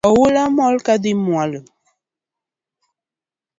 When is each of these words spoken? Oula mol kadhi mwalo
Oula 0.09 0.43
mol 0.55 0.75
kadhi 0.85 1.11
mwalo 1.25 1.59